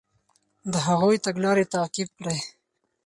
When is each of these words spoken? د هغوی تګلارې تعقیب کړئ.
د 0.71 0.73
هغوی 0.87 1.17
تګلارې 1.25 1.65
تعقیب 1.73 2.09
کړئ. 2.17 2.39